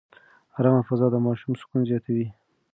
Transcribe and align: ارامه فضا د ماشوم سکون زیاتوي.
ارامه 0.57 0.81
فضا 0.89 1.07
د 1.11 1.15
ماشوم 1.25 1.53
سکون 1.61 1.81
زیاتوي. 1.89 2.27